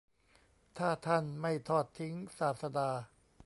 [0.77, 2.89] ถ้าท่านไม่ทอดทิ้งศาสดา